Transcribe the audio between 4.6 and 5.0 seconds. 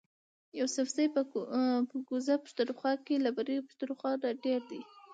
دي